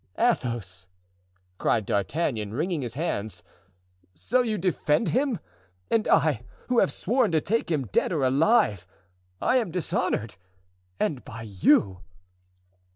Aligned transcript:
"Athos!" 0.17 0.87
cried 1.59 1.85
D'Artagnan, 1.85 2.55
wringing 2.55 2.81
his 2.81 2.95
hands. 2.95 3.43
"So 4.15 4.41
you 4.41 4.57
defend 4.57 5.09
him! 5.09 5.37
And 5.91 6.07
I, 6.07 6.43
who 6.69 6.79
have 6.79 6.91
sworn 6.91 7.31
to 7.33 7.39
take 7.39 7.69
him 7.69 7.85
dead 7.85 8.11
or 8.11 8.23
alive, 8.23 8.87
I 9.39 9.57
am 9.57 9.69
dishonored—and 9.69 11.23
by 11.23 11.43
you!" 11.43 11.99